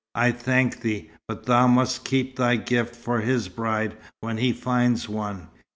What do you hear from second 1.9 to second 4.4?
keep thy gift for his bride when